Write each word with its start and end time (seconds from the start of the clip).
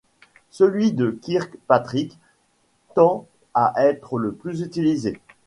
Celui 0.49 0.93
de 0.93 1.11
Kirkpatrick 1.11 2.17
tend 2.95 3.27
à 3.53 3.73
être 3.85 4.17
le 4.17 4.31
plus 4.33 4.61
utilisé. 4.61 5.21